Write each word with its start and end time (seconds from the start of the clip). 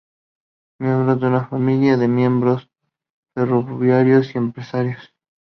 Miembro 0.79 1.15
de 1.15 1.27
una 1.27 1.45
familia 1.47 1.95
de 1.95 2.07
mineros, 2.07 2.67
ferroviarios 3.35 4.33
y 4.33 4.37
empresarios. 4.39 5.13